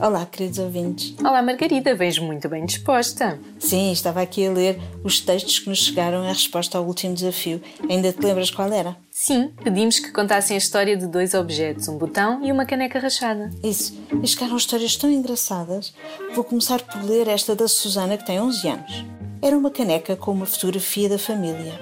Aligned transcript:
Olá, 0.00 0.24
queridos 0.26 0.60
ouvintes. 0.60 1.12
Olá, 1.18 1.42
Margarida, 1.42 1.92
vens 1.92 2.20
muito 2.20 2.48
bem 2.48 2.64
disposta. 2.64 3.36
Sim, 3.58 3.90
estava 3.90 4.22
aqui 4.22 4.46
a 4.46 4.52
ler 4.52 4.78
os 5.02 5.18
textos 5.18 5.58
que 5.58 5.68
nos 5.68 5.80
chegaram 5.80 6.24
em 6.24 6.28
resposta 6.28 6.78
ao 6.78 6.84
último 6.84 7.14
desafio. 7.14 7.60
Ainda 7.90 8.12
te 8.12 8.24
lembras 8.24 8.48
qual 8.48 8.72
era? 8.72 8.96
Sim, 9.10 9.50
pedimos 9.64 9.98
que 9.98 10.12
contassem 10.12 10.54
a 10.54 10.58
história 10.58 10.96
de 10.96 11.08
dois 11.08 11.34
objetos, 11.34 11.88
um 11.88 11.98
botão 11.98 12.44
e 12.44 12.52
uma 12.52 12.64
caneca 12.64 13.00
rachada. 13.00 13.50
Isso. 13.60 13.98
E 14.22 14.26
chegaram 14.28 14.56
histórias 14.56 14.94
tão 14.94 15.10
engraçadas. 15.10 15.92
Vou 16.32 16.44
começar 16.44 16.80
por 16.80 17.02
ler 17.02 17.26
esta 17.26 17.56
da 17.56 17.66
Susana, 17.66 18.16
que 18.16 18.24
tem 18.24 18.40
11 18.40 18.68
anos. 18.68 19.04
Era 19.42 19.58
uma 19.58 19.70
caneca 19.70 20.14
com 20.14 20.30
uma 20.30 20.46
fotografia 20.46 21.08
da 21.08 21.18
família. 21.18 21.76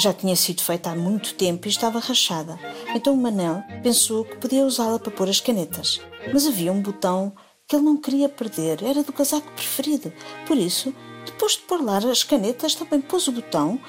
Já 0.00 0.12
tinha 0.12 0.36
sido 0.36 0.62
feita 0.62 0.90
há 0.90 0.94
muito 0.94 1.34
tempo 1.34 1.66
e 1.66 1.70
estava 1.70 1.98
rachada. 1.98 2.58
Então 2.94 3.12
o 3.12 3.16
Manel 3.16 3.64
pensou 3.82 4.24
que 4.24 4.36
podia 4.36 4.64
usá-la 4.64 5.00
para 5.00 5.10
pôr 5.10 5.28
as 5.28 5.40
canetas. 5.40 6.00
Mas 6.32 6.46
havia 6.46 6.72
um 6.72 6.80
botão 6.80 7.32
que 7.66 7.74
ele 7.74 7.84
não 7.84 7.96
queria 7.96 8.28
perder, 8.28 8.82
era 8.82 9.02
do 9.02 9.12
casaco 9.12 9.50
preferido. 9.52 10.12
Por 10.46 10.56
isso, 10.56 10.94
depois 11.24 11.52
de 11.52 11.58
pôr 11.62 11.82
lá 11.82 11.98
as 11.98 12.22
canetas, 12.22 12.76
também 12.76 13.00
pôs 13.00 13.26
o 13.26 13.32
botão, 13.32 13.80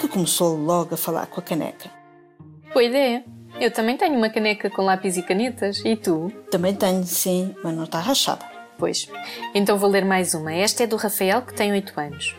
que 0.00 0.08
começou 0.08 0.56
logo 0.56 0.94
a 0.94 0.98
falar 0.98 1.26
com 1.26 1.40
a 1.40 1.42
caneca. 1.42 1.90
Boa 2.72 2.84
ideia. 2.84 3.24
Eu 3.60 3.70
também 3.70 3.96
tenho 3.96 4.16
uma 4.16 4.30
caneca 4.30 4.70
com 4.70 4.82
lápis 4.82 5.16
e 5.16 5.22
canetas. 5.22 5.82
E 5.84 5.96
tu? 5.96 6.30
Também 6.50 6.74
tenho, 6.74 7.04
sim, 7.04 7.54
mas 7.62 7.74
não 7.74 7.84
está 7.84 8.00
rachada. 8.00 8.44
Pois. 8.78 9.08
Então 9.54 9.78
vou 9.78 9.88
ler 9.88 10.04
mais 10.04 10.34
uma. 10.34 10.52
Esta 10.52 10.84
é 10.84 10.86
do 10.86 10.96
Rafael, 10.96 11.42
que 11.42 11.54
tem 11.54 11.72
8 11.72 11.98
anos. 11.98 12.34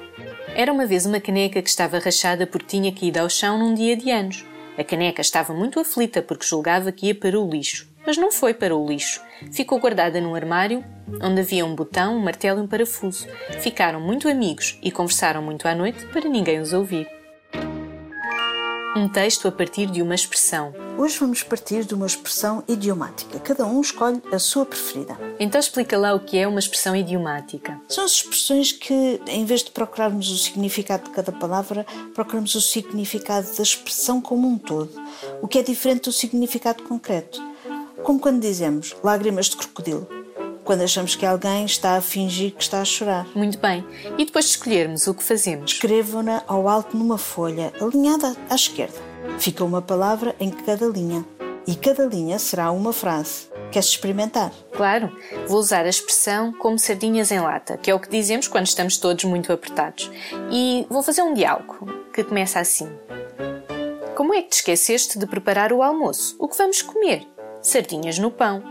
Era 0.55 0.71
uma 0.71 0.85
vez 0.85 1.05
uma 1.05 1.19
caneca 1.19 1.61
que 1.61 1.69
estava 1.69 1.99
rachada 1.99 2.45
porque 2.45 2.67
tinha 2.67 2.91
caído 2.91 3.19
ao 3.19 3.29
chão 3.29 3.57
num 3.57 3.73
dia 3.73 3.95
de 3.95 4.11
anos. 4.11 4.45
A 4.77 4.83
caneca 4.83 5.21
estava 5.21 5.53
muito 5.53 5.79
aflita 5.79 6.21
porque 6.21 6.45
julgava 6.45 6.91
que 6.91 7.07
ia 7.07 7.15
para 7.15 7.39
o 7.39 7.49
lixo 7.49 7.87
mas 8.07 8.17
não 8.17 8.31
foi 8.31 8.53
para 8.53 8.73
o 8.73 8.87
lixo. 8.87 9.21
Ficou 9.51 9.79
guardada 9.79 10.21
num 10.21 10.33
armário 10.33 10.81
onde 11.21 11.41
havia 11.41 11.65
um 11.65 11.75
botão, 11.75 12.15
um 12.15 12.23
martelo 12.23 12.61
e 12.61 12.63
um 12.63 12.67
parafuso. 12.67 13.27
Ficaram 13.59 13.99
muito 13.99 14.29
amigos 14.29 14.79
e 14.81 14.89
conversaram 14.89 15.41
muito 15.41 15.67
à 15.67 15.75
noite 15.75 16.05
para 16.05 16.29
ninguém 16.29 16.61
os 16.61 16.71
ouvir. 16.71 17.05
Um 18.95 19.09
texto 19.09 19.47
a 19.47 19.51
partir 19.51 19.87
de 19.87 20.01
uma 20.01 20.15
expressão. 20.15 20.73
Hoje 20.97 21.19
vamos 21.19 21.43
partir 21.43 21.83
de 21.83 21.93
uma 21.93 22.07
expressão 22.07 22.63
idiomática. 22.67 23.39
Cada 23.39 23.65
um 23.65 23.81
escolhe 23.81 24.21
a 24.31 24.39
sua 24.39 24.65
preferida. 24.65 25.15
Então 25.37 25.59
explica 25.59 25.97
lá 25.97 26.15
o 26.15 26.19
que 26.19 26.37
é 26.37 26.47
uma 26.47 26.59
expressão 26.59 26.95
idiomática. 26.95 27.79
São 27.89 28.05
as 28.05 28.11
expressões 28.13 28.71
que, 28.71 29.21
em 29.27 29.45
vez 29.45 29.63
de 29.63 29.69
procurarmos 29.69 30.31
o 30.31 30.37
significado 30.37 31.03
de 31.03 31.09
cada 31.11 31.31
palavra, 31.31 31.85
procuramos 32.15 32.55
o 32.55 32.61
significado 32.61 33.53
da 33.55 33.61
expressão 33.61 34.19
como 34.19 34.47
um 34.47 34.57
todo, 34.57 34.91
o 35.41 35.47
que 35.47 35.59
é 35.59 35.63
diferente 35.63 36.05
do 36.05 36.11
significado 36.11 36.81
concreto 36.83 37.39
como 38.07 38.21
quando 38.21 38.39
dizemos 38.39 38.95
lágrimas 39.03 39.47
de 39.47 39.57
crocodilo, 39.57 40.07
quando 40.63 40.81
achamos 40.81 41.13
que 41.13 41.25
alguém 41.25 41.65
está 41.65 41.97
a 41.97 42.01
fingir 42.01 42.53
que 42.53 42.63
está 42.63 42.79
a 42.79 42.85
chorar. 42.85 43.27
Muito 43.35 43.57
bem. 43.57 43.85
E 44.17 44.23
depois 44.23 44.45
de 44.45 44.51
escolhermos 44.51 45.07
o 45.07 45.13
que 45.13 45.21
fazemos? 45.21 45.73
Escrevam-na 45.73 46.41
ao 46.47 46.69
alto 46.69 46.95
numa 46.95 47.17
folha, 47.17 47.73
alinhada 47.81 48.33
à 48.49 48.55
esquerda. 48.55 48.95
Fica 49.37 49.61
uma 49.61 49.81
palavra 49.81 50.33
em 50.39 50.49
cada 50.49 50.85
linha. 50.85 51.25
E 51.67 51.75
cada 51.75 52.05
linha 52.05 52.39
será 52.39 52.71
uma 52.71 52.93
frase. 52.93 53.49
Queres 53.73 53.89
experimentar? 53.89 54.53
Claro, 54.71 55.11
vou 55.45 55.59
usar 55.59 55.83
a 55.83 55.89
expressão 55.89 56.53
como 56.53 56.79
sardinhas 56.79 57.29
em 57.29 57.41
lata, 57.41 57.75
que 57.75 57.91
é 57.91 57.93
o 57.93 57.99
que 57.99 58.07
dizemos 58.07 58.47
quando 58.47 58.67
estamos 58.67 58.95
todos 58.95 59.25
muito 59.25 59.51
apertados. 59.51 60.09
E 60.49 60.87
vou 60.89 61.03
fazer 61.03 61.23
um 61.23 61.33
diálogo 61.33 61.85
que 62.13 62.23
começa 62.23 62.57
assim: 62.57 62.87
Como 64.15 64.33
é 64.33 64.41
que 64.43 64.51
te 64.51 64.59
esqueceste 64.59 65.19
de 65.19 65.27
preparar 65.27 65.73
o 65.73 65.83
almoço? 65.83 66.37
O 66.39 66.47
que 66.47 66.57
vamos 66.57 66.81
comer? 66.81 67.27
Sardinhas 67.67 68.17
no 68.17 68.31
pão. 68.31 68.63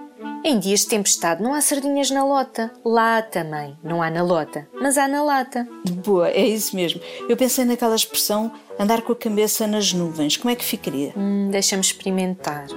Em 0.42 0.58
dias 0.58 0.80
de 0.80 0.86
tempestade 0.88 1.42
não 1.42 1.52
há 1.52 1.60
sardinhas 1.60 2.10
na 2.10 2.24
lota. 2.24 2.72
Lá 2.82 3.20
também. 3.20 3.76
Não 3.84 4.02
há 4.02 4.08
na 4.08 4.22
lota, 4.22 4.66
mas 4.72 4.96
há 4.96 5.06
na 5.06 5.22
lata. 5.22 5.68
Boa, 6.02 6.30
é 6.30 6.46
isso 6.46 6.74
mesmo. 6.74 6.98
Eu 7.28 7.36
pensei 7.36 7.66
naquela 7.66 7.94
expressão 7.94 8.50
andar 8.78 9.02
com 9.02 9.12
a 9.12 9.16
cabeça 9.16 9.66
nas 9.66 9.92
nuvens. 9.92 10.38
Como 10.38 10.50
é 10.50 10.56
que 10.56 10.64
ficaria? 10.64 11.12
Hum, 11.14 11.50
Deixa-me 11.50 11.82
experimentar. 11.82 12.68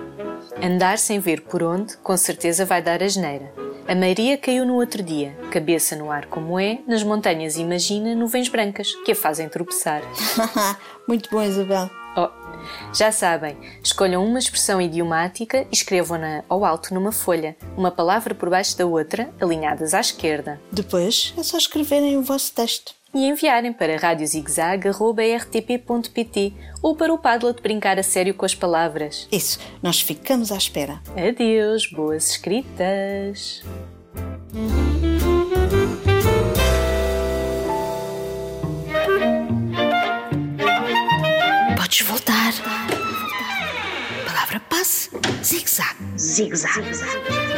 Andar 0.61 0.97
sem 0.97 1.19
ver 1.19 1.39
por 1.43 1.63
onde, 1.63 1.95
com 1.99 2.17
certeza 2.17 2.65
vai 2.65 2.81
dar 2.81 3.01
asneira. 3.01 3.53
A 3.87 3.95
Maria 3.95 4.37
caiu 4.37 4.65
no 4.65 4.75
outro 4.75 5.01
dia, 5.01 5.33
cabeça 5.49 5.95
no 5.95 6.11
ar 6.11 6.25
como 6.25 6.59
é, 6.59 6.79
nas 6.85 7.01
montanhas 7.01 7.55
imagina 7.55 8.13
nuvens 8.13 8.49
brancas, 8.49 8.93
que 9.05 9.13
a 9.13 9.15
fazem 9.15 9.47
tropeçar. 9.47 10.01
Muito 11.07 11.29
bom, 11.29 11.41
Isabel. 11.41 11.89
Oh, 12.15 12.29
já 12.93 13.11
sabem, 13.11 13.57
escolham 13.83 14.23
uma 14.25 14.39
expressão 14.39 14.81
idiomática 14.81 15.67
e 15.71 15.73
escrevam-na 15.73 16.43
ao 16.49 16.65
alto 16.65 16.91
numa 16.93 17.11
folha, 17.11 17.55
uma 17.77 17.91
palavra 17.91 18.33
por 18.35 18.49
baixo 18.49 18.77
da 18.77 18.85
outra, 18.85 19.29
alinhadas 19.39 19.93
à 19.93 19.99
esquerda. 19.99 20.59
Depois 20.71 21.33
é 21.37 21.43
só 21.43 21.57
escreverem 21.57 22.17
o 22.17 22.21
vosso 22.21 22.53
texto. 22.53 22.97
E 23.11 23.27
enviarem 23.27 23.73
para 23.73 23.97
radiozigzag.rtp.pt 23.97 26.53
ou 26.81 26.95
para 26.95 27.11
o 27.11 27.17
Padlet 27.17 27.59
brincar 27.59 27.97
a 27.97 28.03
sério 28.03 28.35
com 28.35 28.45
as 28.45 28.53
palavras. 28.53 29.27
Isso, 29.31 29.57
nós 29.81 29.99
ficamos 29.99 30.51
à 30.51 30.57
espera. 30.57 31.01
Adeus, 31.17 31.89
boas 31.91 32.29
escritas! 32.29 33.63
Voltar. 44.49 44.59
Palavra 44.59 44.59
passe. 44.67 45.09
Zig-zag. 45.43 45.95
Zig-zag. 46.17 47.48